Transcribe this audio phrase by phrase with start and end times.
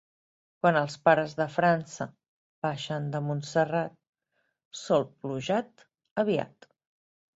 [0.61, 2.07] Quan els pares de França
[2.67, 3.95] baixen de Montserrat
[4.85, 5.85] sopluja't
[6.25, 6.69] aviat.